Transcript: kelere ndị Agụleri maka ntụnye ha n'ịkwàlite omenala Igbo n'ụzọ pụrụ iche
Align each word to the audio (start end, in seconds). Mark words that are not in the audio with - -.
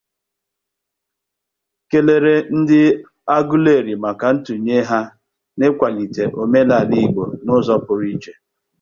kelere 1.89 2.35
ndị 2.57 2.81
Agụleri 3.35 3.93
maka 4.03 4.27
ntụnye 4.35 4.75
ha 4.89 4.99
n'ịkwàlite 5.57 6.23
omenala 6.41 6.95
Igbo 7.03 7.23
n'ụzọ 7.43 7.75
pụrụ 7.85 8.05
iche 8.13 8.33